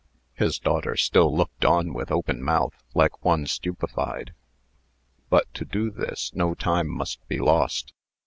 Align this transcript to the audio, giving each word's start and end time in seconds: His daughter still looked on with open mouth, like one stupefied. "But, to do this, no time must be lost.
His 0.33 0.57
daughter 0.57 0.95
still 0.97 1.31
looked 1.31 1.63
on 1.63 1.93
with 1.93 2.09
open 2.09 2.41
mouth, 2.41 2.73
like 2.95 3.23
one 3.23 3.45
stupefied. 3.45 4.33
"But, 5.29 5.45
to 5.53 5.63
do 5.63 5.91
this, 5.91 6.33
no 6.33 6.55
time 6.55 6.87
must 6.89 7.19
be 7.27 7.37
lost. 7.37 7.93